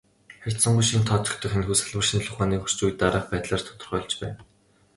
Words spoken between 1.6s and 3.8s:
салбар шинжлэх ухааныг орчин үед дараах байдлаар